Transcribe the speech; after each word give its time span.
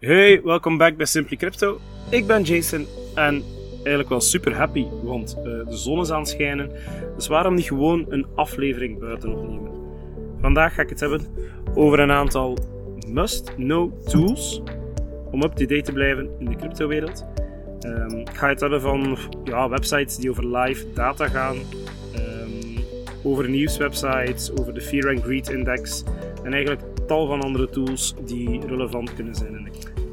Hey, 0.00 0.42
welkom 0.42 0.78
back 0.78 0.96
bij 0.96 1.06
Simply 1.06 1.36
Crypto. 1.36 1.80
Ik 2.10 2.26
ben 2.26 2.42
Jason 2.42 2.86
en 3.14 3.42
eigenlijk 3.72 4.08
wel 4.08 4.20
super 4.20 4.54
happy, 4.54 4.86
want 5.02 5.36
uh, 5.38 5.44
de 5.44 5.76
zon 5.76 6.00
is 6.00 6.10
aan 6.10 6.20
het 6.20 6.28
schijnen. 6.28 6.70
Dus 7.16 7.26
waarom 7.26 7.54
niet 7.54 7.66
gewoon 7.66 8.06
een 8.08 8.26
aflevering 8.34 8.98
buiten 8.98 9.34
opnemen? 9.34 9.70
Vandaag 10.40 10.74
ga 10.74 10.82
ik 10.82 10.88
het 10.88 11.00
hebben 11.00 11.20
over 11.74 12.00
een 12.00 12.10
aantal 12.10 12.58
must-know 13.08 14.08
tools 14.08 14.62
om 15.30 15.42
up-to-date 15.42 15.82
te 15.82 15.92
blijven 15.92 16.30
in 16.38 16.44
de 16.44 16.56
cryptowereld. 16.56 17.24
Um, 17.86 18.18
ik 18.18 18.36
ga 18.36 18.48
het 18.48 18.60
hebben 18.60 18.80
van 18.80 19.18
ja, 19.44 19.68
websites 19.68 20.16
die 20.16 20.30
over 20.30 20.56
live 20.56 20.92
data 20.94 21.28
gaan, 21.28 21.56
um, 21.56 22.84
over 23.22 23.48
nieuwswebsites, 23.48 24.56
over 24.58 24.74
de 24.74 24.80
Fear 24.80 25.08
and 25.08 25.22
Greed 25.22 25.48
Index 25.48 26.04
en 26.42 26.52
eigenlijk 26.52 26.82
tal 27.06 27.26
van 27.26 27.40
andere 27.40 27.68
tools 27.68 28.14
die 28.24 28.66
relevant 28.66 29.14
kunnen 29.14 29.34
zijn 29.34 29.56
in 29.56 29.64
de 29.64 29.70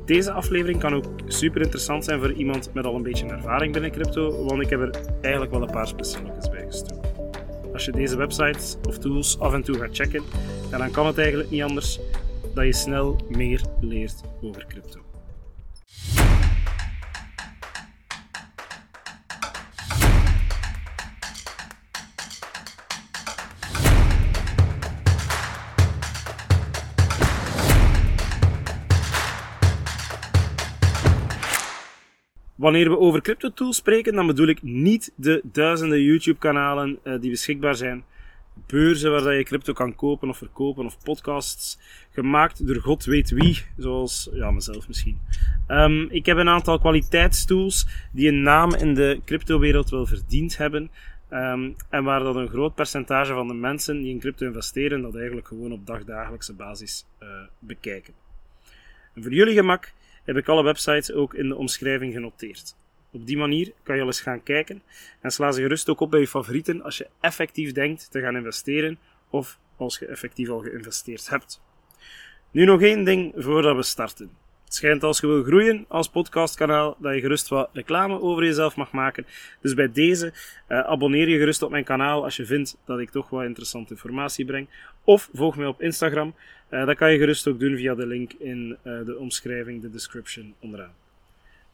deze 0.07 0.31
aflevering 0.31 0.79
kan 0.79 0.93
ook 0.93 1.05
super 1.25 1.61
interessant 1.61 2.03
zijn 2.03 2.19
voor 2.19 2.31
iemand 2.31 2.73
met 2.73 2.85
al 2.85 2.95
een 2.95 3.03
beetje 3.03 3.27
ervaring 3.27 3.73
binnen 3.73 3.91
crypto, 3.91 4.45
want 4.45 4.61
ik 4.61 4.69
heb 4.69 4.79
er 4.79 4.99
eigenlijk 5.21 5.53
wel 5.53 5.61
een 5.61 5.71
paar 5.71 5.87
specialekes 5.87 6.49
bij 6.49 6.65
gestoken. 6.65 7.09
Als 7.73 7.85
je 7.85 7.91
deze 7.91 8.17
websites 8.17 8.77
of 8.87 8.97
tools 8.97 9.39
af 9.39 9.53
en 9.53 9.63
toe 9.63 9.77
gaat 9.77 9.95
checken, 9.95 10.23
dan 10.69 10.91
kan 10.91 11.05
het 11.05 11.17
eigenlijk 11.17 11.49
niet 11.49 11.61
anders 11.61 11.99
dat 12.53 12.65
je 12.65 12.73
snel 12.73 13.19
meer 13.29 13.61
leert 13.81 14.21
over 14.41 14.65
crypto. 14.67 15.06
Wanneer 32.57 32.89
we 32.89 32.97
over 32.97 33.21
crypto 33.21 33.53
tools 33.53 33.75
spreken, 33.75 34.13
dan 34.13 34.27
bedoel 34.27 34.47
ik 34.47 34.61
niet 34.61 35.11
de 35.15 35.41
duizenden 35.43 36.01
YouTube-kanalen 36.01 36.99
uh, 37.03 37.19
die 37.19 37.29
beschikbaar 37.29 37.75
zijn, 37.75 38.03
beurzen 38.67 39.11
waar 39.11 39.33
je 39.33 39.43
crypto 39.43 39.73
kan 39.73 39.95
kopen 39.95 40.29
of 40.29 40.37
verkopen, 40.37 40.85
of 40.85 41.03
podcasts 41.03 41.79
gemaakt 42.11 42.67
door 42.67 42.75
god 42.75 43.05
weet 43.05 43.29
wie, 43.29 43.63
zoals 43.77 44.29
ja, 44.33 44.51
mezelf 44.51 44.87
misschien. 44.87 45.19
Um, 45.67 46.07
ik 46.09 46.25
heb 46.25 46.37
een 46.37 46.49
aantal 46.49 46.79
kwaliteitstools 46.79 47.87
die 48.11 48.27
een 48.27 48.41
naam 48.41 48.73
in 48.73 48.93
de 48.93 49.21
cryptowereld 49.25 49.89
wel 49.89 50.05
verdiend 50.05 50.57
hebben. 50.57 50.91
Um, 51.31 51.75
en 51.89 52.03
waar 52.03 52.19
dat 52.19 52.35
een 52.35 52.49
groot 52.49 52.75
percentage 52.75 53.33
van 53.33 53.47
de 53.47 53.53
mensen 53.53 54.01
die 54.01 54.11
in 54.11 54.19
crypto 54.19 54.45
investeren, 54.45 55.01
dat 55.01 55.15
eigenlijk 55.15 55.47
gewoon 55.47 55.71
op 55.71 55.85
dagdagelijkse 55.85 56.53
basis 56.53 57.05
uh, 57.23 57.29
bekijken. 57.59 58.13
En 59.13 59.23
voor 59.23 59.33
jullie 59.33 59.55
gemak 59.55 59.93
heb 60.27 60.37
ik 60.37 60.47
alle 60.47 60.63
websites 60.63 61.11
ook 61.11 61.33
in 61.33 61.47
de 61.47 61.55
omschrijving 61.55 62.13
genoteerd. 62.13 62.75
Op 63.11 63.25
die 63.27 63.37
manier 63.37 63.71
kan 63.83 63.95
je 63.95 64.01
al 64.01 64.07
eens 64.07 64.21
gaan 64.21 64.43
kijken 64.43 64.81
en 65.21 65.31
sla 65.31 65.51
ze 65.51 65.61
gerust 65.61 65.89
ook 65.89 65.99
op 65.99 66.11
bij 66.11 66.19
je 66.19 66.27
favorieten 66.27 66.81
als 66.81 66.97
je 66.97 67.07
effectief 67.19 67.71
denkt 67.71 68.11
te 68.11 68.21
gaan 68.21 68.35
investeren 68.35 68.99
of 69.29 69.59
als 69.75 69.99
je 69.99 70.05
effectief 70.05 70.49
al 70.49 70.59
geïnvesteerd 70.59 71.29
hebt. 71.29 71.61
Nu 72.51 72.65
nog 72.65 72.81
één 72.81 73.03
ding 73.03 73.33
voordat 73.35 73.75
we 73.75 73.83
starten. 73.83 74.31
Het 74.67 74.75
schijnt 74.75 75.03
als 75.03 75.19
je 75.19 75.27
wil 75.27 75.43
groeien 75.43 75.85
als 75.87 76.09
podcastkanaal 76.09 76.97
dat 76.99 77.13
je 77.13 77.19
gerust 77.19 77.47
wat 77.47 77.69
reclame 77.73 78.21
over 78.21 78.43
jezelf 78.43 78.75
mag 78.75 78.91
maken. 78.91 79.25
Dus 79.61 79.73
bij 79.73 79.91
deze 79.91 80.33
uh, 80.69 80.79
abonneer 80.79 81.29
je 81.29 81.37
gerust 81.37 81.61
op 81.61 81.69
mijn 81.69 81.83
kanaal 81.83 82.23
als 82.23 82.35
je 82.35 82.45
vindt 82.45 82.77
dat 82.85 82.99
ik 82.99 83.09
toch 83.09 83.29
wat 83.29 83.43
interessante 83.43 83.93
informatie 83.93 84.45
breng. 84.45 84.69
Of 85.03 85.29
volg 85.33 85.57
mij 85.57 85.67
op 85.67 85.81
Instagram. 85.81 86.35
Uh, 86.69 86.85
dat 86.85 86.97
kan 86.97 87.11
je 87.11 87.17
gerust 87.17 87.47
ook 87.47 87.59
doen 87.59 87.77
via 87.77 87.95
de 87.95 88.05
link 88.07 88.33
in 88.33 88.77
uh, 88.83 89.05
de 89.05 89.17
omschrijving, 89.17 89.81
de 89.81 89.89
description 89.89 90.55
onderaan. 90.59 90.93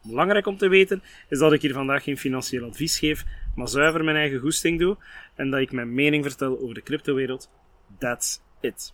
Belangrijk 0.02 0.46
om 0.46 0.56
te 0.56 0.68
weten 0.68 1.02
is 1.28 1.38
dat 1.38 1.52
ik 1.52 1.62
hier 1.62 1.72
vandaag 1.72 2.02
geen 2.02 2.18
financieel 2.18 2.68
advies 2.68 2.98
geef, 2.98 3.24
maar 3.54 3.68
zuiver 3.68 4.04
mijn 4.04 4.16
eigen 4.16 4.38
goesting 4.38 4.78
doe 4.78 4.96
en 5.34 5.50
dat 5.50 5.60
ik 5.60 5.72
mijn 5.72 5.94
mening 5.94 6.24
vertel 6.24 6.60
over 6.60 6.74
de 6.74 6.82
cryptowereld. 6.82 7.50
That's 7.98 8.40
it. 8.60 8.92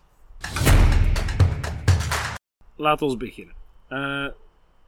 Laat 2.75 3.01
ons 3.01 3.17
beginnen. 3.17 3.60
Uh, 3.91 4.25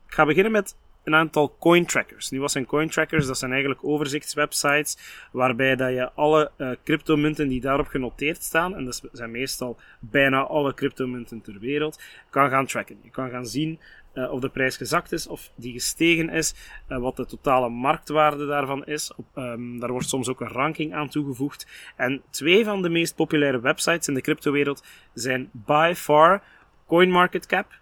ik 0.07 0.13
ga 0.13 0.25
beginnen 0.25 0.51
met 0.51 0.75
een 1.03 1.15
aantal 1.15 1.55
coin 1.59 1.85
trackers. 1.85 2.29
Nu, 2.29 2.39
wat 2.39 2.51
zijn 2.51 2.65
coin 2.65 2.89
trackers? 2.89 3.25
Dat 3.25 3.37
zijn 3.37 3.51
eigenlijk 3.51 3.83
overzichtswebsites 3.83 4.97
waarbij 5.31 5.75
dat 5.75 5.89
je 5.89 6.11
alle 6.11 6.51
uh, 6.57 6.71
cryptomunten 6.83 7.47
die 7.47 7.61
daarop 7.61 7.87
genoteerd 7.87 8.43
staan, 8.43 8.75
en 8.75 8.85
dat 8.85 9.09
zijn 9.11 9.31
meestal 9.31 9.77
bijna 9.99 10.43
alle 10.43 10.73
cryptomunten 10.73 11.41
ter 11.41 11.59
wereld, 11.59 12.01
kan 12.29 12.49
gaan 12.49 12.65
tracken. 12.65 12.97
Je 13.01 13.09
kan 13.09 13.29
gaan 13.29 13.45
zien 13.45 13.79
uh, 14.13 14.31
of 14.31 14.39
de 14.39 14.49
prijs 14.49 14.77
gezakt 14.77 15.11
is, 15.11 15.27
of 15.27 15.49
die 15.55 15.73
gestegen 15.73 16.29
is, 16.29 16.53
wat 16.87 17.15
de 17.15 17.25
totale 17.25 17.69
marktwaarde 17.69 18.45
daarvan 18.45 18.85
is. 18.85 19.13
Op, 19.15 19.25
um, 19.35 19.79
daar 19.79 19.91
wordt 19.91 20.09
soms 20.09 20.29
ook 20.29 20.41
een 20.41 20.47
ranking 20.47 20.93
aan 20.93 21.09
toegevoegd. 21.09 21.67
En 21.95 22.21
twee 22.29 22.63
van 22.63 22.81
de 22.81 22.89
meest 22.89 23.15
populaire 23.15 23.59
websites 23.59 24.07
in 24.07 24.13
de 24.13 24.21
cryptowereld 24.21 24.83
zijn 25.13 25.49
by 25.51 25.93
far 25.95 26.43
CoinMarketCap 26.87 27.81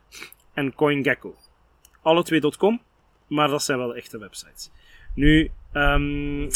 en 0.54 0.76
CoinGecko. 0.76 1.36
Alle 2.02 2.24
twee.com, 2.24 2.82
maar 3.28 3.48
dat 3.48 3.64
zijn 3.64 3.78
wel 3.78 3.96
echte 3.96 4.18
websites. 4.18 4.72
Nu, 5.16 5.52
um, 5.74 6.48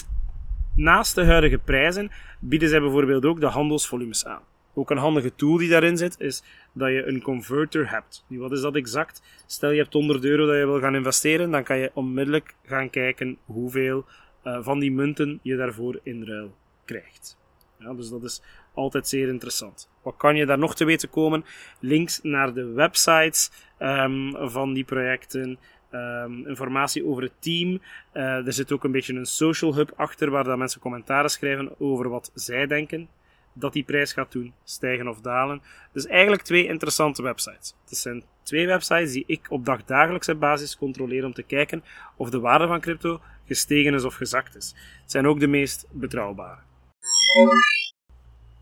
naast 0.75 1.15
de 1.15 1.25
huidige 1.25 1.57
prijzen 1.57 2.11
bieden 2.39 2.69
zij 2.69 2.79
bijvoorbeeld 2.79 3.25
ook 3.25 3.39
de 3.39 3.47
handelsvolumes 3.47 4.25
aan. 4.25 4.41
Ook 4.73 4.89
een 4.89 4.97
handige 4.97 5.35
tool 5.35 5.57
die 5.57 5.69
daarin 5.69 5.97
zit, 5.97 6.19
is 6.19 6.43
dat 6.73 6.89
je 6.89 7.05
een 7.05 7.21
converter 7.21 7.89
hebt. 7.89 8.25
Nu, 8.27 8.39
wat 8.39 8.51
is 8.51 8.61
dat 8.61 8.75
exact? 8.75 9.21
Stel 9.45 9.71
je 9.71 9.81
hebt 9.81 9.93
100 9.93 10.23
euro 10.23 10.45
dat 10.45 10.55
je 10.55 10.65
wil 10.65 10.79
gaan 10.79 10.95
investeren, 10.95 11.51
dan 11.51 11.63
kan 11.63 11.77
je 11.77 11.91
onmiddellijk 11.93 12.55
gaan 12.65 12.89
kijken 12.89 13.37
hoeveel 13.45 14.05
uh, 14.43 14.57
van 14.61 14.79
die 14.79 14.91
munten 14.91 15.39
je 15.41 15.55
daarvoor 15.55 15.99
in 16.03 16.23
ruil 16.23 16.55
krijgt. 16.85 17.37
Ja, 17.79 17.93
dus 17.93 18.09
dat 18.09 18.23
is 18.23 18.41
altijd 18.73 19.07
zeer 19.07 19.27
interessant. 19.27 19.89
Wat 20.01 20.17
kan 20.17 20.35
je 20.35 20.45
daar 20.45 20.57
nog 20.57 20.75
te 20.75 20.85
weten 20.85 21.09
komen? 21.09 21.45
Links 21.79 22.19
naar 22.23 22.53
de 22.53 22.65
websites 22.65 23.51
um, 23.79 24.49
van 24.49 24.73
die 24.73 24.83
projecten. 24.83 25.57
Um, 25.91 26.47
informatie 26.47 27.05
over 27.05 27.23
het 27.23 27.31
team. 27.39 27.81
Uh, 28.13 28.45
er 28.45 28.53
zit 28.53 28.71
ook 28.71 28.83
een 28.83 28.91
beetje 28.91 29.13
een 29.13 29.25
social 29.25 29.75
hub 29.75 29.91
achter 29.95 30.29
waar 30.29 30.43
dat 30.43 30.57
mensen 30.57 30.81
commentaren 30.81 31.29
schrijven 31.29 31.79
over 31.79 32.09
wat 32.09 32.31
zij 32.33 32.67
denken 32.67 33.09
dat 33.55 33.73
die 33.73 33.83
prijs 33.83 34.13
gaat 34.13 34.31
doen, 34.31 34.53
stijgen 34.63 35.07
of 35.07 35.21
dalen. 35.21 35.61
Dus 35.91 36.05
eigenlijk 36.05 36.41
twee 36.41 36.67
interessante 36.67 37.21
websites. 37.21 37.73
Het 37.89 37.97
zijn 37.97 38.23
twee 38.43 38.67
websites 38.67 39.11
die 39.11 39.23
ik 39.27 39.45
op 39.49 39.65
dagdagelijkse 39.65 40.35
basis 40.35 40.77
controleer 40.77 41.25
om 41.25 41.33
te 41.33 41.43
kijken 41.43 41.83
of 42.15 42.29
de 42.29 42.39
waarde 42.39 42.67
van 42.67 42.79
crypto 42.79 43.21
gestegen 43.45 43.93
is 43.93 44.03
of 44.03 44.15
gezakt 44.15 44.55
is. 44.55 44.73
Het 45.01 45.11
zijn 45.11 45.27
ook 45.27 45.39
de 45.39 45.47
meest 45.47 45.85
betrouwbare. 45.91 46.59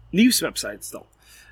Nieuwswebsites 0.10 0.90
dan. 0.90 1.06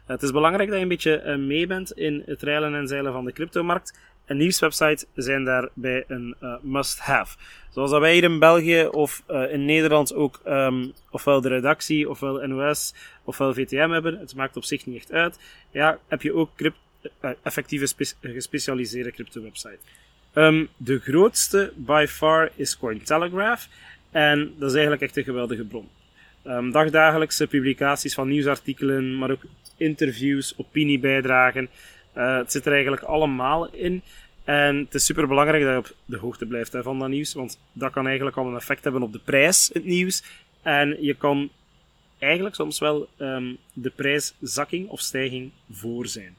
Het 0.06 0.24
is 0.24 0.32
belangrijk 0.32 0.70
dat 0.70 0.78
je 0.78 0.84
een 0.84 0.90
beetje 0.90 1.16
eh, 1.16 1.38
mee 1.38 1.68
bent 1.68 1.92
in 1.92 2.24
het 2.26 2.42
reilen 2.42 2.76
en 2.76 2.88
zeilen 2.88 3.14
van 3.14 3.26
de 3.26 3.32
cryptomarkt. 3.32 4.00
En 4.26 4.38
nieuwswebsites 4.38 5.06
zijn 5.16 5.44
daarbij 5.44 6.04
een 6.08 6.36
uh, 6.42 6.56
must-have. 6.62 7.38
Zoals 7.70 7.92
wij 7.92 8.14
hier 8.14 8.24
in 8.24 8.40
België 8.40 8.86
of 8.86 9.24
in 9.50 9.66
Nederland 9.66 10.14
ook 10.14 10.42
um, 10.48 10.94
ofwel 11.10 11.42
de 11.42 11.50
redactie, 11.50 12.10
ofwel 12.10 12.48
NOS, 12.48 12.94
ofwel 13.24 13.54
VTM 13.54 13.90
hebben. 13.90 14.20
Het 14.20 14.36
maakt 14.36 14.58
op 14.58 14.64
zich 14.64 14.86
niet 14.86 14.96
echt 14.96 15.12
uit. 15.12 15.40
Ja, 15.72 16.00
heb 16.08 16.22
je 16.22 16.34
ook 16.34 16.50
uh, 16.62 17.32
effectieve 17.44 17.86
spe 17.86 18.06
gespecialiseerde 18.22 19.12
crypto-website. 19.12 19.80
Um, 20.34 20.68
de 20.78 21.00
grootste 21.00 21.74
by 21.76 22.06
far 22.10 22.52
is 22.56 22.78
Cointelegraph. 22.78 23.68
En 24.12 24.54
dat 24.58 24.70
is 24.70 24.74
eigenlijk 24.74 25.02
echt 25.02 25.18
een 25.18 25.24
geweldige 25.24 25.64
bron. 25.64 25.90
Um, 26.48 26.72
dagdagelijkse 26.72 27.48
publicaties 27.48 28.14
van 28.14 28.28
nieuwsartikelen, 28.28 29.18
maar 29.18 29.32
ook 29.32 29.42
interviews, 29.78 30.54
opiniebijdragen. 30.58 31.70
Uh, 32.18 32.38
het 32.38 32.52
zit 32.52 32.66
er 32.66 32.72
eigenlijk 32.72 33.04
allemaal 33.04 33.74
in. 33.74 34.02
En 34.44 34.78
het 34.78 34.94
is 34.94 35.06
super 35.06 35.28
belangrijk 35.28 35.64
dat 35.64 35.72
je 35.72 35.78
op 35.78 35.96
de 36.06 36.18
hoogte 36.18 36.46
blijft 36.46 36.74
hè, 36.74 36.84
van 36.84 37.00
dat 37.00 37.10
nieuws, 37.10 37.34
want 37.34 37.60
dat 37.74 37.92
kan 37.92 38.08
eigenlijk 38.08 38.38
al 38.38 38.48
een 38.48 38.56
effect 38.56 38.84
hebben 38.84 39.02
op 39.02 39.14
de 39.14 39.20
prijs, 39.20 39.70
het 39.74 39.86
nieuws. 39.86 40.24
En 40.62 40.98
je 41.00 41.14
kan 41.14 41.50
eigenlijk 42.20 42.56
soms 42.56 42.80
wel 42.80 43.10
um, 43.18 43.58
de 43.74 43.90
prijszakking 43.90 44.90
of 44.90 45.00
stijging 45.00 45.52
voor 45.72 46.08
zijn. 46.08 46.36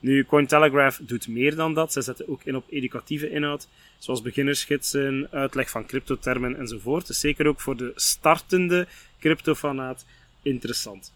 Nu, 0.00 0.24
Cointelegraph 0.24 1.00
doet 1.02 1.28
meer 1.28 1.56
dan 1.56 1.74
dat. 1.74 1.92
Ze 1.92 2.02
zetten 2.02 2.28
ook 2.28 2.44
in 2.44 2.56
op 2.56 2.64
educatieve 2.68 3.30
inhoud, 3.30 3.68
zoals 3.98 4.22
beginnersgidsen, 4.22 5.28
uitleg 5.30 5.70
van 5.70 5.86
cryptotermen 5.86 6.56
enzovoort. 6.56 7.06
Dus 7.06 7.20
zeker 7.20 7.46
ook 7.46 7.60
voor 7.60 7.76
de 7.76 7.92
startende 7.94 8.86
cryptofanaat 9.24 10.04
interessant. 10.42 11.12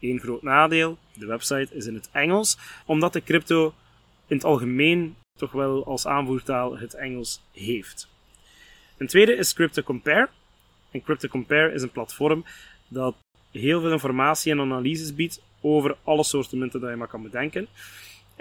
Eén 0.00 0.20
groot 0.20 0.42
nadeel, 0.42 0.98
de 1.14 1.26
website 1.26 1.74
is 1.74 1.86
in 1.86 1.94
het 1.94 2.08
Engels, 2.12 2.58
omdat 2.86 3.12
de 3.12 3.22
crypto 3.22 3.74
in 4.26 4.36
het 4.36 4.44
algemeen 4.44 5.16
toch 5.38 5.52
wel 5.52 5.84
als 5.86 6.06
aanvoertaal 6.06 6.78
het 6.78 6.94
Engels 6.94 7.42
heeft. 7.52 8.08
Een 8.96 9.06
tweede 9.06 9.36
is 9.36 9.52
Crypto 9.52 9.82
Compare. 9.82 10.28
En 10.90 11.02
Crypto 11.02 11.28
Compare 11.28 11.72
is 11.72 11.82
een 11.82 11.90
platform 11.90 12.44
dat 12.88 13.14
heel 13.50 13.80
veel 13.80 13.92
informatie 13.92 14.52
en 14.52 14.60
analyses 14.60 15.14
biedt 15.14 15.42
over 15.60 15.96
alle 16.04 16.24
soorten 16.24 16.58
munten 16.58 16.80
dat 16.80 16.90
je 16.90 16.96
maar 16.96 17.08
kan 17.08 17.22
bedenken. 17.22 17.68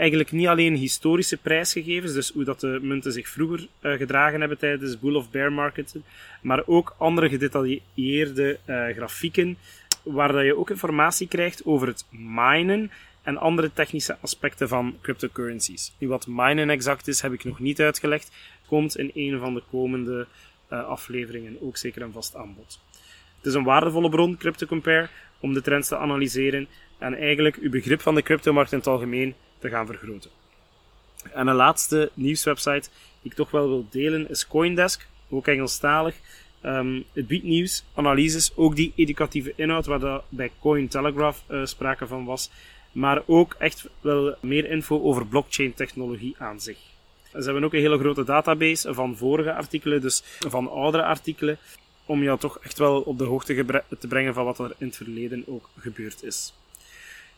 Eigenlijk 0.01 0.31
niet 0.31 0.48
alleen 0.48 0.75
historische 0.75 1.38
prijsgegevens, 1.38 2.13
dus 2.13 2.31
hoe 2.31 2.44
dat 2.44 2.59
de 2.59 2.80
munten 2.81 3.12
zich 3.12 3.30
vroeger 3.30 3.68
uh, 3.81 3.94
gedragen 3.94 4.39
hebben 4.39 4.57
tijdens 4.57 5.00
bull 5.00 5.15
of 5.15 5.31
bear 5.31 5.53
markets, 5.53 5.95
maar 6.42 6.63
ook 6.65 6.95
andere 6.98 7.30
gedetailleerde 7.30 8.59
uh, 8.65 8.86
grafieken, 8.88 9.57
waar 10.03 10.31
dat 10.31 10.45
je 10.45 10.57
ook 10.57 10.69
informatie 10.69 11.27
krijgt 11.27 11.65
over 11.65 11.88
het 11.88 12.06
minen 12.09 12.92
en 13.24 13.38
andere 13.38 13.74
technische 13.74 14.18
aspecten 14.21 14.68
van 14.68 14.98
cryptocurrencies. 15.01 15.94
Nu, 15.98 16.07
wat 16.07 16.27
minen 16.27 16.69
exact 16.69 17.07
is, 17.07 17.21
heb 17.21 17.33
ik 17.33 17.44
nog 17.44 17.59
niet 17.59 17.81
uitgelegd, 17.81 18.31
komt 18.68 18.97
in 18.97 19.12
een 19.13 19.39
van 19.39 19.54
de 19.54 19.63
komende 19.69 20.27
uh, 20.74 20.83
afleveringen 20.86 21.57
ook 21.62 21.77
zeker 21.77 22.01
een 22.01 22.12
vast 22.12 22.36
aanbod. 22.36 22.80
Het 23.38 23.45
is 23.45 23.54
een 23.54 23.63
waardevolle 23.63 24.09
bron, 24.09 24.38
CryptoCompare, 24.38 25.09
om 25.39 25.54
de 25.54 25.62
trends 25.62 25.88
te 25.88 25.97
analyseren 25.97 26.68
en 26.97 27.18
eigenlijk 27.18 27.56
uw 27.56 27.69
begrip 27.69 28.01
van 28.01 28.15
de 28.15 28.21
cryptomarkt 28.21 28.71
in 28.71 28.77
het 28.77 28.88
algemeen 28.88 29.36
te 29.62 29.69
gaan 29.69 29.86
vergroten. 29.86 30.30
En 31.34 31.48
een 31.48 31.56
laatste 31.56 32.12
nieuwswebsite 32.13 32.90
die 33.22 33.31
ik 33.31 33.34
toch 33.34 33.52
wel 33.52 33.68
wil 33.68 33.88
delen 33.90 34.30
is 34.30 34.48
Coindesk, 34.48 35.08
ook 35.30 35.48
Engelstalig. 35.48 36.16
Um, 36.66 37.04
het 37.13 37.28
biedt 37.28 37.44
nieuws, 37.44 37.84
analyses, 37.94 38.52
ook 38.56 38.75
die 38.75 38.94
educatieve 38.96 39.54
inhoud 39.56 39.86
waar 39.86 40.00
dat 40.00 40.24
bij 40.30 40.52
Cointelegraph 40.60 41.44
uh, 41.52 41.66
sprake 41.66 42.08
van 42.08 42.25
was, 42.25 42.50
maar 42.92 43.22
ook 43.25 43.56
echt 43.60 43.90
wel 44.02 44.36
meer 44.42 44.69
info 44.69 45.02
over 45.02 45.28
blockchain 45.28 45.74
technologie 45.74 46.36
aan 46.38 46.62
zich. 46.62 46.78
Ze 47.31 47.44
hebben 47.44 47.64
ook 47.64 47.74
een 47.74 47.80
hele 47.80 48.00
grote 48.00 48.24
database 48.24 48.94
van 48.94 49.18
vorige 49.18 49.54
artikelen, 49.54 50.02
dus 50.02 50.24
van 50.40 50.69
oudere 50.69 51.04
artikelen, 51.04 51.57
om 52.06 52.24
jou 52.24 52.40
toch 52.40 52.60
echt 52.60 52.78
wel 52.78 53.02
op 53.02 53.18
de 53.18 53.24
hoogte 53.24 53.84
te 54.00 54.07
brengen 54.07 54.34
van 54.34 54.46
wat 54.46 54.60
er 54.60 54.75
in 54.78 54.88
het 54.88 54.98
verleden 54.98 55.44
ook 55.48 55.69
gebeurd 55.78 56.24
is. 56.24 56.54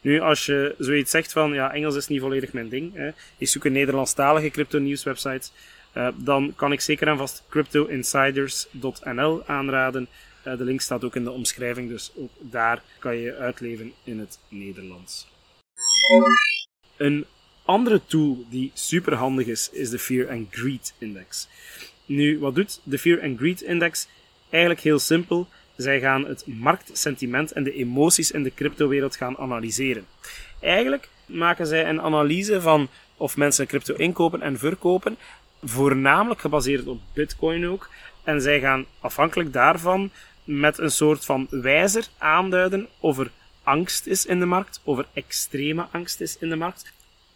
Nu, 0.03 0.19
als 0.19 0.45
je 0.45 0.75
zoiets 0.77 1.11
zegt 1.11 1.31
van, 1.31 1.53
ja, 1.53 1.73
Engels 1.73 1.95
is 1.95 2.07
niet 2.07 2.21
volledig 2.21 2.53
mijn 2.53 2.69
ding, 2.69 2.93
hè, 2.93 3.09
ik 3.37 3.47
zoek 3.47 3.65
een 3.65 3.71
Nederlandstalige 3.71 4.49
crypto-nieuwswebsite, 4.49 5.49
uh, 5.97 6.07
dan 6.15 6.53
kan 6.55 6.71
ik 6.71 6.81
zeker 6.81 7.07
en 7.07 7.17
vast 7.17 7.43
cryptoinsiders.nl 7.49 9.45
aanraden. 9.45 10.07
Uh, 10.47 10.57
de 10.57 10.63
link 10.63 10.81
staat 10.81 11.03
ook 11.03 11.15
in 11.15 11.23
de 11.23 11.31
omschrijving, 11.31 11.89
dus 11.89 12.11
ook 12.15 12.31
daar 12.39 12.83
kan 12.99 13.15
je 13.15 13.35
uitleven 13.35 13.93
in 14.03 14.19
het 14.19 14.39
Nederlands. 14.47 15.27
Een 16.97 17.25
andere 17.65 18.01
tool 18.05 18.45
die 18.49 18.71
super 18.73 19.13
handig 19.13 19.47
is, 19.47 19.69
is 19.71 19.89
de 19.89 19.99
Fear 19.99 20.29
and 20.29 20.47
Greed 20.49 20.93
Index. 20.97 21.47
Nu, 22.05 22.39
wat 22.39 22.55
doet 22.55 22.79
de 22.83 22.99
Fear 22.99 23.21
and 23.21 23.37
Greed 23.37 23.61
Index? 23.61 24.07
Eigenlijk 24.49 24.83
heel 24.83 24.99
simpel. 24.99 25.47
Zij 25.75 25.99
gaan 25.99 26.25
het 26.25 26.47
marktsentiment 26.47 27.51
en 27.51 27.63
de 27.63 27.73
emoties 27.73 28.31
in 28.31 28.43
de 28.43 28.53
cryptowereld 28.53 29.15
gaan 29.15 29.37
analyseren. 29.37 30.05
Eigenlijk 30.59 31.09
maken 31.25 31.67
zij 31.67 31.89
een 31.89 32.01
analyse 32.01 32.61
van 32.61 32.89
of 33.17 33.37
mensen 33.37 33.67
crypto 33.67 33.93
inkopen 33.93 34.41
en 34.41 34.57
verkopen, 34.57 35.17
voornamelijk 35.63 36.41
gebaseerd 36.41 36.87
op 36.87 37.01
Bitcoin 37.13 37.67
ook. 37.67 37.89
En 38.23 38.41
zij 38.41 38.59
gaan 38.59 38.85
afhankelijk 38.99 39.53
daarvan 39.53 40.11
met 40.43 40.77
een 40.77 40.91
soort 40.91 41.25
van 41.25 41.47
wijzer 41.49 42.07
aanduiden 42.17 42.87
of 42.99 43.19
er 43.19 43.31
angst 43.63 44.07
is 44.07 44.25
in 44.25 44.39
de 44.39 44.45
markt, 44.45 44.81
of 44.83 44.97
er 44.97 45.07
extreme 45.13 45.87
angst 45.91 46.21
is 46.21 46.37
in 46.37 46.49
de 46.49 46.55
markt, 46.55 46.93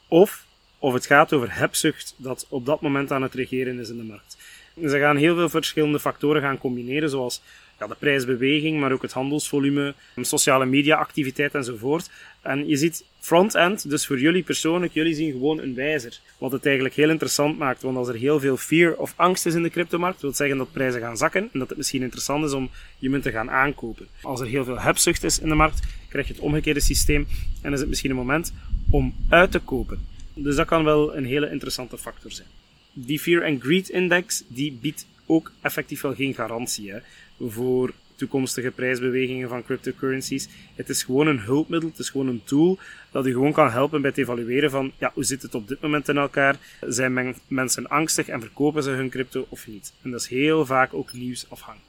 of 0.07 0.45
of 0.79 0.93
het 0.93 1.05
gaat 1.05 1.33
over 1.33 1.55
hebzucht 1.55 2.13
dat 2.17 2.45
op 2.49 2.65
dat 2.65 2.81
moment 2.81 3.11
aan 3.11 3.21
het 3.21 3.33
regeren 3.33 3.79
is 3.79 3.89
in 3.89 3.97
de 3.97 4.03
markt. 4.03 4.37
Ze 4.81 4.99
gaan 4.99 5.17
heel 5.17 5.35
veel 5.35 5.49
verschillende 5.49 5.99
factoren 5.99 6.41
gaan 6.41 6.57
combineren, 6.57 7.09
zoals 7.09 7.41
ja, 7.79 7.87
de 7.87 7.95
prijsbeweging, 7.99 8.79
maar 8.79 8.91
ook 8.91 9.01
het 9.01 9.11
handelsvolume, 9.11 9.93
sociale 10.21 10.65
media-activiteit 10.65 11.55
enzovoort. 11.55 12.09
En 12.41 12.67
je 12.67 12.77
ziet 12.77 13.03
front-end, 13.19 13.89
dus 13.89 14.05
voor 14.05 14.19
jullie 14.19 14.43
persoonlijk, 14.43 14.93
jullie 14.93 15.13
zien 15.13 15.31
gewoon 15.31 15.59
een 15.59 15.73
wijzer. 15.73 16.19
Wat 16.37 16.51
het 16.51 16.65
eigenlijk 16.65 16.95
heel 16.95 17.09
interessant 17.09 17.57
maakt, 17.57 17.81
want 17.81 17.97
als 17.97 18.07
er 18.07 18.15
heel 18.15 18.39
veel 18.39 18.57
fear 18.57 18.93
of 18.93 19.13
angst 19.15 19.45
is 19.45 19.53
in 19.53 19.63
de 19.63 19.69
cryptomarkt, 19.69 20.21
wil 20.21 20.33
zeggen 20.33 20.57
dat 20.57 20.71
prijzen 20.71 21.01
gaan 21.01 21.17
zakken 21.17 21.49
en 21.53 21.59
dat 21.59 21.69
het 21.69 21.77
misschien 21.77 22.01
interessant 22.01 22.45
is 22.45 22.51
om 22.51 22.69
je 22.99 23.09
munt 23.09 23.23
te 23.23 23.31
gaan 23.31 23.49
aankopen. 23.49 24.07
Als 24.21 24.39
er 24.39 24.47
heel 24.47 24.63
veel 24.63 24.79
hebzucht 24.79 25.23
is 25.23 25.39
in 25.39 25.49
de 25.49 25.55
markt, 25.55 25.79
krijg 26.09 26.27
je 26.27 26.33
het 26.33 26.41
omgekeerde 26.41 26.79
systeem 26.79 27.27
en 27.61 27.73
is 27.73 27.79
het 27.79 27.89
misschien 27.89 28.09
een 28.09 28.15
moment 28.15 28.53
om 28.89 29.15
uit 29.29 29.51
te 29.51 29.59
kopen. 29.59 29.99
Dus 30.33 30.55
dat 30.55 30.67
kan 30.67 30.83
wel 30.83 31.15
een 31.15 31.25
hele 31.25 31.51
interessante 31.51 31.97
factor 31.97 32.31
zijn. 32.31 32.47
Die 32.93 33.19
Fear 33.19 33.45
and 33.45 33.61
Greed 33.61 33.89
Index 33.89 34.43
die 34.47 34.77
biedt 34.81 35.05
ook 35.25 35.51
effectief 35.61 36.01
wel 36.01 36.15
geen 36.15 36.33
garantie 36.33 36.91
hè, 36.91 36.99
voor 37.39 37.93
toekomstige 38.15 38.71
prijsbewegingen 38.71 39.49
van 39.49 39.63
cryptocurrencies. 39.63 40.47
Het 40.75 40.89
is 40.89 41.03
gewoon 41.03 41.27
een 41.27 41.39
hulpmiddel, 41.39 41.89
het 41.89 41.99
is 41.99 42.09
gewoon 42.09 42.27
een 42.27 42.43
tool 42.43 42.79
dat 43.11 43.25
u 43.25 43.31
gewoon 43.31 43.51
kan 43.51 43.71
helpen 43.71 44.01
bij 44.01 44.09
het 44.09 44.19
evalueren 44.19 44.71
van 44.71 44.91
ja, 44.97 45.11
hoe 45.13 45.23
zit 45.23 45.41
het 45.41 45.55
op 45.55 45.67
dit 45.67 45.81
moment 45.81 46.09
in 46.09 46.17
elkaar? 46.17 46.55
Zijn 46.81 47.13
men 47.13 47.35
mensen 47.47 47.87
angstig 47.87 48.27
en 48.27 48.41
verkopen 48.41 48.83
ze 48.83 48.89
hun 48.89 49.09
crypto 49.09 49.45
of 49.49 49.67
niet? 49.67 49.93
En 50.01 50.11
dat 50.11 50.21
is 50.21 50.27
heel 50.27 50.65
vaak 50.65 50.93
ook 50.93 51.13
nieuwsafhankelijk. 51.13 51.85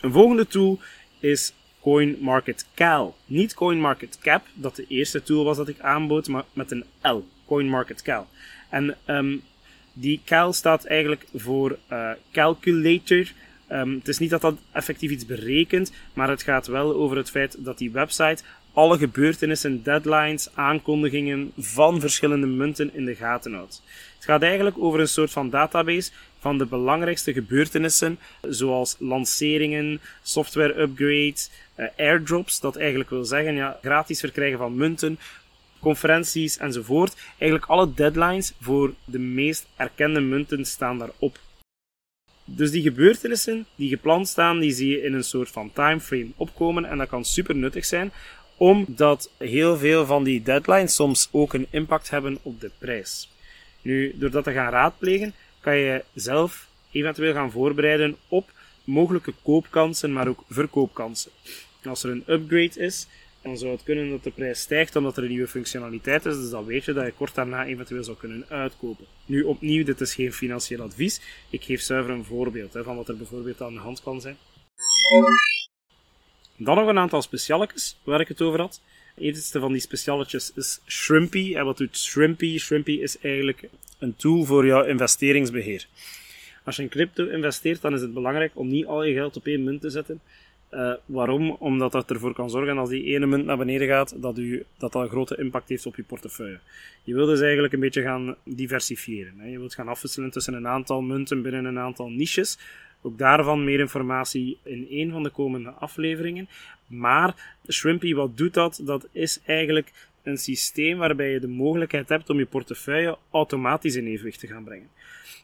Een 0.00 0.12
volgende 0.12 0.46
tool 0.46 0.78
is 1.20 1.52
CoinMarketCal. 1.80 3.16
Niet 3.26 3.54
CoinMarketCap, 3.54 4.46
dat 4.54 4.76
de 4.76 4.84
eerste 4.88 5.22
tool 5.22 5.44
was 5.44 5.56
dat 5.56 5.68
ik 5.68 5.80
aanbood, 5.80 6.28
maar 6.28 6.44
met 6.52 6.70
een 6.70 6.84
L. 7.02 7.20
CoinMarketCal. 7.46 8.26
En 8.68 8.96
um, 9.06 9.42
die 9.92 10.20
cal 10.24 10.52
staat 10.52 10.84
eigenlijk 10.84 11.26
voor 11.34 11.78
uh, 11.92 12.10
calculator. 12.32 13.32
Um, 13.72 13.94
het 13.94 14.08
is 14.08 14.18
niet 14.18 14.30
dat 14.30 14.40
dat 14.40 14.56
effectief 14.72 15.10
iets 15.10 15.26
berekent, 15.26 15.92
maar 16.12 16.28
het 16.28 16.42
gaat 16.42 16.66
wel 16.66 16.94
over 16.94 17.16
het 17.16 17.30
feit 17.30 17.64
dat 17.64 17.78
die 17.78 17.90
website 17.90 18.42
alle 18.72 18.98
gebeurtenissen, 18.98 19.82
deadlines, 19.82 20.48
aankondigingen 20.54 21.52
van 21.56 22.00
verschillende 22.00 22.46
munten 22.46 22.94
in 22.94 23.04
de 23.04 23.14
gaten 23.14 23.52
houdt. 23.52 23.82
Het 24.14 24.24
gaat 24.24 24.42
eigenlijk 24.42 24.78
over 24.78 25.00
een 25.00 25.08
soort 25.08 25.30
van 25.30 25.50
database 25.50 26.10
van 26.38 26.58
de 26.58 26.66
belangrijkste 26.66 27.32
gebeurtenissen, 27.32 28.18
zoals 28.40 28.96
lanceringen, 28.98 30.00
software 30.22 30.80
upgrades, 30.80 31.50
uh, 31.76 31.86
airdrops, 31.96 32.60
dat 32.60 32.76
eigenlijk 32.76 33.10
wil 33.10 33.24
zeggen 33.24 33.54
ja, 33.54 33.78
gratis 33.82 34.20
verkrijgen 34.20 34.58
van 34.58 34.76
munten, 34.76 35.18
conferenties 35.80 36.58
enzovoort. 36.58 37.16
Eigenlijk 37.38 37.70
alle 37.70 37.94
deadlines 37.94 38.52
voor 38.60 38.94
de 39.04 39.18
meest 39.18 39.66
erkende 39.76 40.20
munten 40.20 40.64
staan 40.64 40.98
daarop. 40.98 41.38
Dus 42.50 42.70
die 42.70 42.82
gebeurtenissen 42.82 43.66
die 43.74 43.88
gepland 43.88 44.28
staan, 44.28 44.58
die 44.58 44.72
zie 44.72 44.88
je 44.88 45.02
in 45.02 45.14
een 45.14 45.24
soort 45.24 45.50
van 45.50 45.72
timeframe 45.72 46.30
opkomen 46.36 46.84
en 46.84 46.98
dat 46.98 47.08
kan 47.08 47.24
super 47.24 47.56
nuttig 47.56 47.84
zijn, 47.84 48.12
omdat 48.56 49.30
heel 49.36 49.76
veel 49.76 50.06
van 50.06 50.24
die 50.24 50.42
deadlines 50.42 50.94
soms 50.94 51.28
ook 51.30 51.52
een 51.54 51.66
impact 51.70 52.10
hebben 52.10 52.38
op 52.42 52.60
de 52.60 52.70
prijs. 52.78 53.30
Nu, 53.82 54.14
door 54.18 54.30
dat 54.30 54.44
te 54.44 54.52
gaan 54.52 54.70
raadplegen, 54.70 55.34
kan 55.60 55.76
je 55.76 56.04
zelf 56.14 56.66
eventueel 56.90 57.32
gaan 57.32 57.50
voorbereiden 57.50 58.16
op 58.28 58.50
mogelijke 58.84 59.34
koopkansen, 59.42 60.12
maar 60.12 60.28
ook 60.28 60.44
verkoopkansen. 60.48 61.30
Als 61.84 62.02
er 62.02 62.10
een 62.10 62.24
upgrade 62.26 62.80
is, 62.80 63.06
dan 63.48 63.58
zou 63.58 63.72
het 63.72 63.82
kunnen 63.82 64.10
dat 64.10 64.24
de 64.24 64.30
prijs 64.30 64.60
stijgt 64.60 64.96
omdat 64.96 65.16
er 65.16 65.22
een 65.22 65.28
nieuwe 65.28 65.48
functionaliteit 65.48 66.26
is. 66.26 66.36
Dus 66.36 66.50
dan 66.50 66.64
weet 66.64 66.84
je 66.84 66.92
dat 66.92 67.04
je 67.04 67.12
kort 67.12 67.34
daarna 67.34 67.66
eventueel 67.66 68.04
zou 68.04 68.16
kunnen 68.16 68.44
uitkopen. 68.48 69.04
Nu 69.26 69.42
opnieuw, 69.42 69.84
dit 69.84 70.00
is 70.00 70.14
geen 70.14 70.32
financieel 70.32 70.82
advies. 70.82 71.20
Ik 71.50 71.64
geef 71.64 71.80
zuiver 71.80 72.12
een 72.12 72.24
voorbeeld 72.24 72.72
hè, 72.72 72.82
van 72.82 72.96
wat 72.96 73.08
er 73.08 73.16
bijvoorbeeld 73.16 73.62
aan 73.62 73.74
de 73.74 73.80
hand 73.80 74.02
kan 74.02 74.20
zijn. 74.20 74.36
Dan 76.56 76.76
nog 76.76 76.88
een 76.88 76.98
aantal 76.98 77.22
specialetjes 77.22 77.98
waar 78.04 78.20
ik 78.20 78.28
het 78.28 78.42
over 78.42 78.60
had. 78.60 78.80
Eerste 79.16 79.60
van 79.60 79.72
die 79.72 79.80
specialetjes 79.80 80.52
is 80.54 80.80
Shrimpy. 80.86 81.54
En 81.54 81.64
wat 81.64 81.76
doet 81.76 81.98
Shrimpy? 81.98 82.58
Shrimpy 82.58 82.92
is 82.92 83.18
eigenlijk 83.18 83.68
een 83.98 84.16
tool 84.16 84.44
voor 84.44 84.66
jouw 84.66 84.84
investeringsbeheer. 84.84 85.86
Als 86.64 86.76
je 86.76 86.82
in 86.82 86.88
crypto 86.88 87.26
investeert, 87.26 87.80
dan 87.80 87.94
is 87.94 88.00
het 88.00 88.14
belangrijk 88.14 88.52
om 88.54 88.68
niet 88.68 88.86
al 88.86 89.04
je 89.04 89.14
geld 89.14 89.36
op 89.36 89.46
één 89.46 89.64
munt 89.64 89.80
te 89.80 89.90
zetten. 89.90 90.20
Uh, 90.70 90.92
waarom? 91.06 91.50
Omdat 91.50 91.92
dat 91.92 92.10
ervoor 92.10 92.34
kan 92.34 92.50
zorgen 92.50 92.78
als 92.78 92.88
die 92.88 93.04
ene 93.04 93.26
munt 93.26 93.44
naar 93.44 93.56
beneden 93.56 93.88
gaat, 93.88 94.22
dat, 94.22 94.38
u, 94.38 94.64
dat 94.78 94.92
dat 94.92 95.02
een 95.02 95.08
grote 95.08 95.36
impact 95.36 95.68
heeft 95.68 95.86
op 95.86 95.96
je 95.96 96.02
portefeuille. 96.02 96.60
Je 97.04 97.14
wilt 97.14 97.28
dus 97.28 97.40
eigenlijk 97.40 97.72
een 97.72 97.80
beetje 97.80 98.02
gaan 98.02 98.36
diversifiëren. 98.44 99.34
Hè. 99.38 99.48
Je 99.48 99.58
wilt 99.58 99.74
gaan 99.74 99.88
afwisselen 99.88 100.30
tussen 100.30 100.54
een 100.54 100.68
aantal 100.68 101.00
munten 101.00 101.42
binnen 101.42 101.64
een 101.64 101.78
aantal 101.78 102.10
niches. 102.10 102.58
Ook 103.02 103.18
daarvan 103.18 103.64
meer 103.64 103.80
informatie 103.80 104.58
in 104.62 104.86
een 104.90 105.10
van 105.10 105.22
de 105.22 105.30
komende 105.30 105.70
afleveringen. 105.70 106.48
Maar 106.86 107.56
Shrimpy, 107.68 108.14
wat 108.14 108.36
doet 108.36 108.54
dat? 108.54 108.80
Dat 108.84 109.08
is 109.12 109.40
eigenlijk 109.46 109.92
een 110.22 110.38
systeem 110.38 110.98
waarbij 110.98 111.30
je 111.30 111.40
de 111.40 111.48
mogelijkheid 111.48 112.08
hebt 112.08 112.30
om 112.30 112.38
je 112.38 112.46
portefeuille 112.46 113.18
automatisch 113.30 113.96
in 113.96 114.06
evenwicht 114.06 114.40
te 114.40 114.46
gaan 114.46 114.64
brengen. 114.64 114.88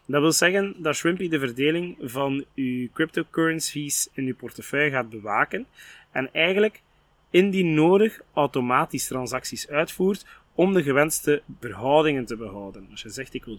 Dat 0.06 0.20
wil 0.20 0.32
zeggen 0.32 0.74
dat 0.78 0.96
Shrimpy 0.96 1.28
de 1.28 1.38
verdeling 1.38 1.96
van 2.00 2.44
uw 2.54 2.88
cryptocurrencies 2.92 4.08
in 4.12 4.26
uw 4.26 4.34
portefeuille 4.34 4.90
gaat 4.90 5.10
bewaken 5.10 5.66
en 6.12 6.32
eigenlijk 6.32 6.82
indien 7.30 7.74
nodig 7.74 8.20
automatisch 8.32 9.06
transacties 9.06 9.68
uitvoert 9.68 10.24
om 10.54 10.72
de 10.72 10.82
gewenste 10.82 11.42
verhoudingen 11.60 12.24
te 12.24 12.36
behouden. 12.36 12.86
Als 12.90 13.02
je 13.02 13.08
zegt 13.08 13.34
ik 13.34 13.44
wil 13.44 13.58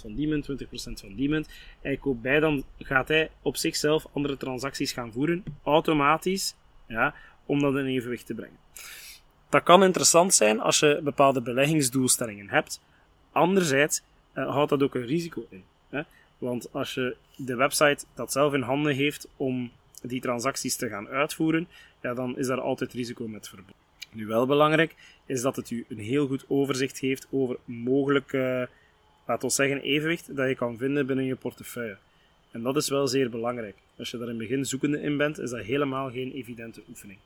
van 0.00 0.14
die 0.14 0.28
munt, 0.28 0.48
20% 0.50 0.66
van 0.76 1.14
die 1.14 1.28
munt 1.28 1.48
en 1.80 1.92
ik 1.92 2.00
koop 2.00 2.22
bij, 2.22 2.40
dan 2.40 2.64
gaat 2.78 3.08
hij 3.08 3.30
op 3.42 3.56
zichzelf 3.56 4.06
andere 4.12 4.36
transacties 4.36 4.92
gaan 4.92 5.12
voeren, 5.12 5.44
automatisch, 5.62 6.54
ja, 6.88 7.14
om 7.46 7.60
dat 7.60 7.76
in 7.76 7.86
evenwicht 7.86 8.26
te 8.26 8.34
brengen. 8.34 8.65
Dat 9.48 9.62
kan 9.62 9.84
interessant 9.84 10.34
zijn 10.34 10.60
als 10.60 10.78
je 10.78 11.00
bepaalde 11.02 11.40
beleggingsdoelstellingen 11.40 12.48
hebt. 12.48 12.80
Anderzijds 13.32 14.02
uh, 14.34 14.50
houdt 14.50 14.70
dat 14.70 14.82
ook 14.82 14.94
een 14.94 15.06
risico 15.06 15.46
in. 15.48 15.64
Hè? 15.88 16.02
Want 16.38 16.72
als 16.72 16.94
je 16.94 17.16
de 17.36 17.54
website 17.54 18.04
dat 18.14 18.32
zelf 18.32 18.54
in 18.54 18.62
handen 18.62 18.94
heeft 18.94 19.28
om 19.36 19.70
die 20.02 20.20
transacties 20.20 20.76
te 20.76 20.88
gaan 20.88 21.08
uitvoeren, 21.08 21.68
ja, 22.00 22.14
dan 22.14 22.38
is 22.38 22.46
daar 22.46 22.60
altijd 22.60 22.92
risico 22.92 23.28
met 23.28 23.48
verbonden. 23.48 23.74
Nu 24.12 24.26
wel 24.26 24.46
belangrijk 24.46 24.94
is 25.26 25.42
dat 25.42 25.56
het 25.56 25.70
u 25.70 25.84
een 25.88 25.98
heel 25.98 26.26
goed 26.26 26.44
overzicht 26.48 26.98
geeft 26.98 27.26
over 27.30 27.56
mogelijke, 27.64 28.68
laten 29.26 29.48
we 29.48 29.54
zeggen, 29.54 29.80
evenwicht 29.80 30.36
dat 30.36 30.48
je 30.48 30.54
kan 30.54 30.76
vinden 30.76 31.06
binnen 31.06 31.24
je 31.24 31.36
portefeuille. 31.36 31.96
En 32.50 32.62
dat 32.62 32.76
is 32.76 32.88
wel 32.88 33.08
zeer 33.08 33.30
belangrijk. 33.30 33.76
Als 33.98 34.10
je 34.10 34.18
daar 34.18 34.28
in 34.28 34.38
het 34.38 34.48
begin 34.48 34.64
zoekende 34.64 35.00
in 35.00 35.16
bent, 35.16 35.38
is 35.38 35.50
dat 35.50 35.60
helemaal 35.60 36.10
geen 36.10 36.32
evidente 36.32 36.82
oefening. 36.88 37.18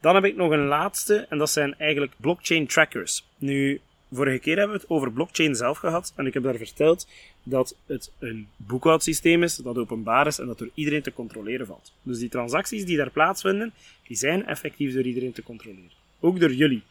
Dan 0.00 0.14
heb 0.14 0.24
ik 0.24 0.36
nog 0.36 0.50
een 0.50 0.66
laatste, 0.66 1.26
en 1.28 1.38
dat 1.38 1.50
zijn 1.50 1.78
eigenlijk 1.78 2.12
blockchain 2.16 2.66
trackers. 2.66 3.26
Nu, 3.38 3.80
vorige 4.12 4.38
keer 4.38 4.56
hebben 4.56 4.76
we 4.76 4.82
het 4.82 4.90
over 4.90 5.12
blockchain 5.12 5.54
zelf 5.54 5.78
gehad, 5.78 6.12
en 6.16 6.26
ik 6.26 6.34
heb 6.34 6.42
daar 6.42 6.56
verteld 6.56 7.06
dat 7.42 7.76
het 7.86 8.12
een 8.18 8.48
boekhoudsysteem 8.56 9.42
is 9.42 9.56
dat 9.56 9.78
openbaar 9.78 10.26
is 10.26 10.38
en 10.38 10.46
dat 10.46 10.58
door 10.58 10.70
iedereen 10.74 11.02
te 11.02 11.12
controleren 11.12 11.66
valt. 11.66 11.92
Dus 12.02 12.18
die 12.18 12.28
transacties 12.28 12.84
die 12.84 12.96
daar 12.96 13.10
plaatsvinden, 13.10 13.72
die 14.06 14.16
zijn 14.16 14.46
effectief 14.46 14.94
door 14.94 15.04
iedereen 15.04 15.32
te 15.32 15.42
controleren. 15.42 15.90
Ook 16.20 16.40
door 16.40 16.52
jullie. 16.52 16.82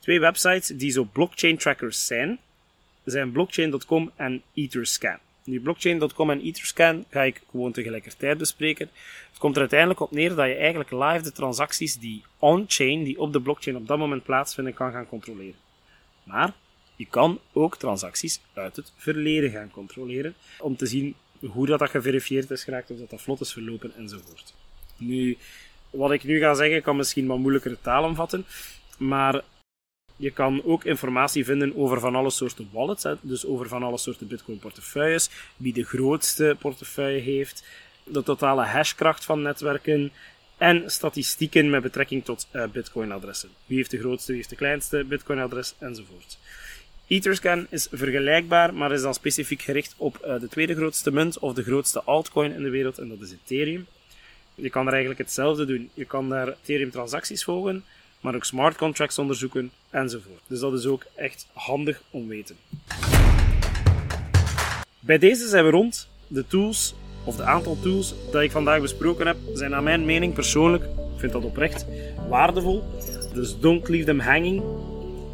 Twee 0.00 0.20
websites 0.20 0.66
die 0.66 0.90
zo 0.90 1.04
blockchain 1.12 1.56
trackers 1.56 2.06
zijn, 2.06 2.38
zijn 3.04 3.32
blockchain.com 3.32 4.10
en 4.16 4.42
Etherscan. 4.54 5.18
Nu, 5.44 5.60
blockchain.com 5.60 6.30
en 6.30 6.40
Etherscan 6.40 7.04
ga 7.10 7.22
ik 7.22 7.42
gewoon 7.50 7.72
tegelijkertijd 7.72 8.38
bespreken. 8.38 8.90
Het 9.28 9.38
komt 9.38 9.54
er 9.54 9.60
uiteindelijk 9.60 10.00
op 10.00 10.10
neer 10.10 10.34
dat 10.34 10.46
je 10.46 10.54
eigenlijk 10.54 10.90
live 10.90 11.22
de 11.22 11.32
transacties 11.32 11.98
die 11.98 12.22
on-chain, 12.38 13.02
die 13.04 13.18
op 13.18 13.32
de 13.32 13.40
blockchain 13.40 13.76
op 13.76 13.86
dat 13.86 13.98
moment 13.98 14.24
plaatsvinden, 14.24 14.74
kan 14.74 14.92
gaan 14.92 15.08
controleren. 15.08 15.60
Maar 16.24 16.52
je 16.96 17.06
kan 17.06 17.40
ook 17.52 17.76
transacties 17.76 18.40
uit 18.54 18.76
het 18.76 18.92
verleden 18.96 19.50
gaan 19.50 19.70
controleren, 19.70 20.34
om 20.58 20.76
te 20.76 20.86
zien 20.86 21.14
hoe 21.40 21.66
dat, 21.66 21.78
dat 21.78 21.90
geverifieerd 21.90 22.50
is 22.50 22.64
geraakt, 22.64 22.90
of 22.90 22.98
dat 22.98 23.10
dat 23.10 23.22
vlot 23.22 23.40
is 23.40 23.52
verlopen 23.52 23.92
enzovoort. 23.96 24.54
Nu, 24.96 25.36
wat 25.90 26.12
ik 26.12 26.24
nu 26.24 26.38
ga 26.38 26.54
zeggen 26.54 26.82
kan 26.82 26.96
misschien 26.96 27.26
wat 27.26 27.38
moeilijkere 27.38 27.78
taal 27.80 28.04
omvatten, 28.04 28.44
maar 28.98 29.42
je 30.22 30.30
kan 30.30 30.62
ook 30.64 30.84
informatie 30.84 31.44
vinden 31.44 31.76
over 31.76 32.00
van 32.00 32.14
alle 32.14 32.30
soorten 32.30 32.68
wallets, 32.72 33.06
dus 33.20 33.46
over 33.46 33.68
van 33.68 33.82
alle 33.82 33.98
soorten 33.98 34.26
Bitcoin 34.26 34.58
portefeuilles, 34.58 35.30
wie 35.56 35.72
de 35.72 35.84
grootste 35.84 36.56
portefeuille 36.58 37.20
heeft, 37.20 37.64
de 38.04 38.22
totale 38.22 38.64
hashkracht 38.64 39.24
van 39.24 39.42
netwerken 39.42 40.12
en 40.56 40.90
statistieken 40.90 41.70
met 41.70 41.82
betrekking 41.82 42.24
tot 42.24 42.46
uh, 42.52 42.64
Bitcoin-adressen. 42.72 43.48
Wie 43.66 43.76
heeft 43.76 43.90
de 43.90 43.98
grootste, 43.98 44.26
wie 44.26 44.36
heeft 44.36 44.50
de 44.50 44.56
kleinste 44.56 45.04
Bitcoin-adres 45.04 45.74
enzovoort. 45.78 46.38
Etherscan 47.06 47.66
is 47.70 47.88
vergelijkbaar, 47.90 48.74
maar 48.74 48.92
is 48.92 49.02
dan 49.02 49.14
specifiek 49.14 49.62
gericht 49.62 49.94
op 49.96 50.24
uh, 50.24 50.40
de 50.40 50.48
tweede 50.48 50.74
grootste 50.74 51.12
munt 51.12 51.38
of 51.38 51.54
de 51.54 51.62
grootste 51.62 52.02
altcoin 52.02 52.52
in 52.52 52.62
de 52.62 52.70
wereld, 52.70 52.98
en 52.98 53.08
dat 53.08 53.20
is 53.20 53.32
Ethereum. 53.32 53.86
Je 54.54 54.70
kan 54.70 54.86
er 54.86 54.92
eigenlijk 54.92 55.20
hetzelfde 55.20 55.64
doen. 55.64 55.90
Je 55.94 56.04
kan 56.04 56.28
daar 56.28 56.48
Ethereum-transacties 56.48 57.44
volgen, 57.44 57.84
maar 58.22 58.34
ook 58.34 58.44
smart 58.44 58.76
contracts 58.76 59.18
onderzoeken 59.18 59.70
enzovoort. 59.90 60.40
Dus 60.46 60.60
dat 60.60 60.72
is 60.72 60.86
ook 60.86 61.06
echt 61.14 61.46
handig 61.52 62.02
om 62.10 62.28
weten. 62.28 62.56
Bij 65.00 65.18
deze 65.18 65.48
zijn 65.48 65.64
we 65.64 65.70
rond. 65.70 66.08
De 66.26 66.46
tools, 66.46 66.94
of 67.24 67.36
de 67.36 67.42
aantal 67.42 67.78
tools 67.80 68.14
dat 68.30 68.42
ik 68.42 68.50
vandaag 68.50 68.80
besproken 68.80 69.26
heb, 69.26 69.36
zijn 69.54 69.70
naar 69.70 69.82
mijn 69.82 70.04
mening 70.04 70.34
persoonlijk, 70.34 70.84
ik 70.84 71.18
vind 71.18 71.32
dat 71.32 71.44
oprecht, 71.44 71.86
waardevol. 72.28 72.82
Dus 73.34 73.58
don't 73.58 73.88
leave 73.88 74.04
them 74.04 74.20
hanging. 74.20 74.62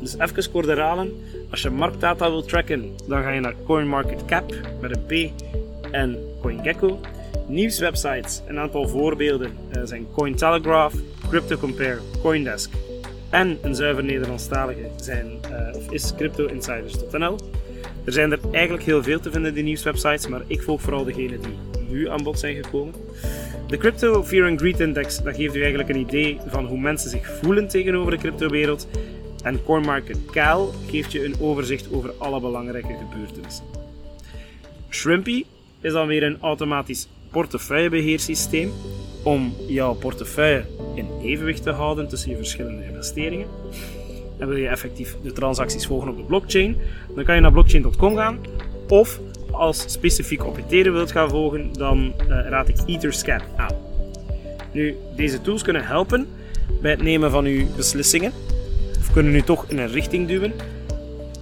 Dus 0.00 0.18
even 0.18 0.50
kort 0.50 0.66
herhalen. 0.66 1.12
Als 1.50 1.62
je 1.62 1.71
marktdata 1.71 2.30
wilt 2.30 2.49
tracken, 2.49 2.97
dan 3.09 3.23
ga 3.23 3.30
je 3.30 3.40
naar 3.40 3.54
CoinMarketCap 3.66 4.54
met 4.80 4.97
een 4.97 5.04
P 5.07 5.42
en 5.92 6.18
CoinGecko. 6.40 7.00
Nieuwswebsites, 7.47 8.42
een 8.47 8.59
aantal 8.59 8.88
voorbeelden 8.88 9.52
uh, 9.76 9.83
zijn 9.85 10.07
Cointelegraph, 10.12 10.95
CryptoCompare, 11.28 11.99
Coindesk 12.23 12.70
en 13.30 13.58
een 13.62 13.75
zuiver 13.75 14.04
Nederlandstalige 14.04 14.90
zijn, 14.97 15.26
uh, 15.50 15.76
of 15.76 15.92
is 15.92 16.14
CryptoInsiders.nl. 16.16 17.38
Er 18.04 18.12
zijn 18.12 18.32
er 18.32 18.38
eigenlijk 18.52 18.85
heel 18.85 19.02
veel 19.02 19.20
te 19.20 19.30
vinden, 19.30 19.54
die 19.54 19.62
nieuwswebsites, 19.62 20.26
maar 20.26 20.42
ik 20.47 20.62
volg 20.62 20.80
vooral 20.80 21.04
degene 21.04 21.38
die 21.38 21.58
nu 21.88 22.08
aan 22.08 22.23
bod 22.23 22.38
zijn 22.38 22.64
gekomen. 22.64 22.94
De 23.66 23.76
Crypto 23.76 24.25
Fear 24.25 24.49
and 24.49 24.61
Greed 24.61 24.80
Index 24.80 25.23
dat 25.23 25.37
geeft 25.37 25.54
u 25.54 25.61
eigenlijk 25.61 25.88
een 25.88 26.00
idee 26.00 26.38
van 26.47 26.64
hoe 26.64 26.78
mensen 26.78 27.11
zich 27.11 27.38
voelen 27.42 27.68
tegenover 27.68 28.11
de 28.11 28.16
cryptowereld. 28.16 28.88
En 29.42 29.64
CoinMarketCal 29.64 30.75
geeft 30.90 31.12
je 31.12 31.25
een 31.25 31.35
overzicht 31.40 31.92
over 31.92 32.12
alle 32.18 32.40
belangrijke 32.40 32.97
gebeurtenissen. 32.99 33.64
Shrimpy 34.90 35.44
is 35.80 35.92
dan 35.92 36.06
weer 36.06 36.23
een 36.23 36.38
automatisch 36.40 37.08
portefeuillebeheersysteem 37.30 38.73
om 39.22 39.54
jouw 39.66 39.94
portefeuille 39.94 40.64
in 40.94 41.08
evenwicht 41.22 41.62
te 41.62 41.70
houden 41.70 42.08
tussen 42.08 42.30
je 42.30 42.37
verschillende 42.37 42.84
investeringen. 42.84 43.46
En 44.38 44.48
wil 44.48 44.56
je 44.56 44.68
effectief 44.68 45.16
de 45.22 45.32
transacties 45.32 45.87
volgen 45.87 46.08
op 46.08 46.16
de 46.16 46.22
blockchain, 46.22 46.76
dan 47.14 47.25
kan 47.25 47.34
je 47.34 47.40
naar 47.40 47.52
blockchain.com 47.52 48.16
gaan. 48.16 48.38
Of 48.88 49.20
als 49.50 49.84
specifiek 49.87 50.44
op 50.44 50.56
Ethereum 50.56 50.92
wilt 50.92 51.12
gaan 51.12 51.28
volgen, 51.28 51.72
dan 51.72 52.12
uh, 52.20 52.28
raad 52.28 52.68
ik 52.68 52.76
Etherscan 52.87 53.40
aan. 53.56 53.75
Nu, 54.72 54.96
deze 55.16 55.40
tools 55.40 55.62
kunnen 55.62 55.84
helpen 55.84 56.26
bij 56.80 56.90
het 56.90 57.02
nemen 57.02 57.30
van 57.30 57.44
uw 57.44 57.66
beslissingen, 57.76 58.32
of 58.98 59.12
kunnen 59.12 59.34
u 59.34 59.42
toch 59.42 59.64
in 59.68 59.78
een 59.78 59.88
richting 59.88 60.26
duwen, 60.26 60.52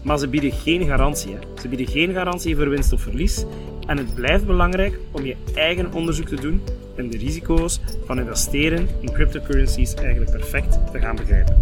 maar 0.03 0.19
ze 0.19 0.29
bieden 0.29 0.53
geen 0.53 0.87
garantie. 0.87 1.33
Hè. 1.33 1.39
Ze 1.61 1.69
bieden 1.69 1.87
geen 1.87 2.13
garantie 2.13 2.57
voor 2.57 2.69
winst 2.69 2.93
of 2.93 3.01
verlies 3.01 3.45
en 3.87 3.97
het 3.97 4.15
blijft 4.15 4.47
belangrijk 4.47 4.99
om 5.11 5.25
je 5.25 5.37
eigen 5.55 5.93
onderzoek 5.93 6.29
te 6.29 6.41
doen 6.41 6.63
en 6.97 7.11
de 7.11 7.19
risico's 7.19 7.81
van 8.05 8.19
investeren 8.19 8.89
in 9.01 9.13
cryptocurrencies 9.13 9.95
eigenlijk 9.95 10.31
perfect 10.31 10.79
te 10.93 10.99
gaan 10.99 11.17
begrijpen. 11.17 11.59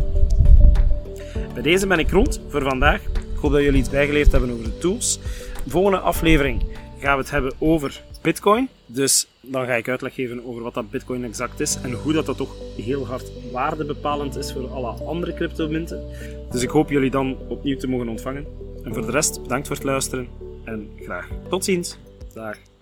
Bij 1.54 1.62
deze 1.62 1.86
ben 1.86 1.98
ik 1.98 2.10
rond 2.10 2.40
voor 2.48 2.62
vandaag. 2.62 3.02
Ik 3.02 3.40
hoop 3.40 3.52
dat 3.52 3.62
jullie 3.62 3.80
iets 3.80 3.90
bijgeleerd 3.90 4.32
hebben 4.32 4.50
over 4.50 4.64
de 4.64 4.78
tools. 4.78 5.18
De 5.64 5.70
volgende 5.70 5.98
aflevering 5.98 6.62
gaan 6.98 7.16
we 7.16 7.22
het 7.22 7.30
hebben 7.30 7.52
over 7.58 8.02
Bitcoin. 8.22 8.68
Dus 8.86 9.26
dan 9.40 9.66
ga 9.66 9.74
ik 9.74 9.88
uitleg 9.88 10.14
geven 10.14 10.46
over 10.46 10.62
wat 10.62 10.74
dat 10.74 10.90
Bitcoin 10.90 11.24
exact 11.24 11.60
is 11.60 11.78
en 11.82 11.92
hoe 11.92 12.12
dat, 12.12 12.26
dat 12.26 12.36
toch 12.36 12.54
heel 12.76 13.06
hard 13.06 13.30
waardebepalend 13.52 14.36
is 14.36 14.52
voor 14.52 14.68
alle 14.68 14.88
andere 14.88 15.34
cryptomunten. 15.34 16.04
Dus 16.50 16.62
ik 16.62 16.70
hoop 16.70 16.90
jullie 16.90 17.10
dan 17.10 17.36
opnieuw 17.48 17.76
te 17.76 17.88
mogen 17.88 18.08
ontvangen. 18.08 18.46
En 18.84 18.94
voor 18.94 19.06
de 19.06 19.12
rest, 19.12 19.42
bedankt 19.42 19.66
voor 19.66 19.76
het 19.76 19.84
luisteren 19.84 20.28
en 20.64 20.90
graag 21.00 21.28
tot 21.48 21.64
ziens. 21.64 21.98
Dag. 22.34 22.73